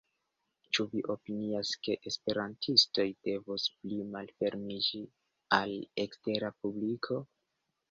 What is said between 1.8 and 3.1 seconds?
ke esperantistoj